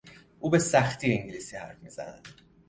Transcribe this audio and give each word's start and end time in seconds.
او 0.39 0.49
به 0.49 0.59
سختی 0.59 1.13
انگلیسی 1.13 1.57
حرف 1.57 1.83
میزند. 1.83 2.21